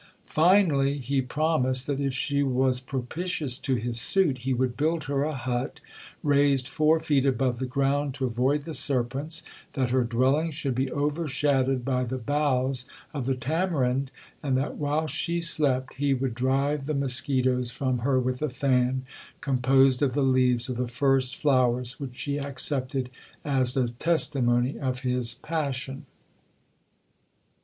[0.25, 5.21] Finally, he promised, that if she was propitious to his suit, he would build her
[5.21, 5.79] a hut,
[6.23, 11.85] raised four feet above the ground to avoid the serpents;—that her dwelling should be overshadowed
[11.85, 14.09] by the boughs of the tamarind;
[14.41, 19.03] and that while she slept, he would drive the musquitoes from her with a fan,
[19.39, 23.11] composed of the leaves of the first flowers which she accepted
[23.45, 25.93] as a testimony of his passion.
[25.93, 27.49] 1 The curtain behind which women are concealed.